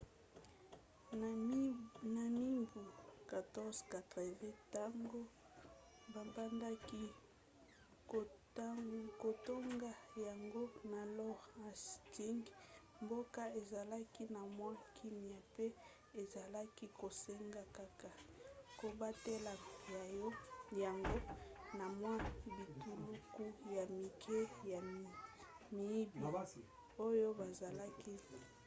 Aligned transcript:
na 1.21 1.29
mibu 1.47 2.01
1480 3.29 4.45
ntango 4.69 5.19
babandaki 6.13 7.03
kotonga 9.23 9.91
yango 10.25 10.63
na 10.91 11.01
lord 11.17 11.43
hastings 11.63 12.47
mboka 13.03 13.41
ezalaki 13.59 14.23
na 14.35 14.41
mwa 14.57 14.73
kimia 14.95 15.39
mpe 15.49 15.67
ezalaki 16.21 16.85
kosenga 16.99 17.61
kaka 17.77 18.09
kobatela 18.79 19.53
yango 20.83 21.17
na 21.77 21.85
mwa 21.99 22.13
bituluku 22.73 23.43
ya 23.75 23.83
mike 23.97 24.39
ya 24.71 24.79
miyibi 25.73 26.19
oyo 27.07 27.27
bazalaki 27.39 28.13
koya 28.27 28.51